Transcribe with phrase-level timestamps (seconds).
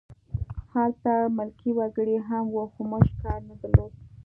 [0.73, 3.91] هلته ملکي وګړي هم وو خو موږ کار نه درلود